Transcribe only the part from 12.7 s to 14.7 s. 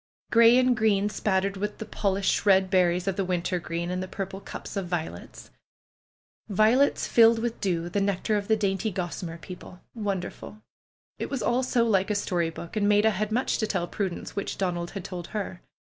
And Maida had much to tell Prudence which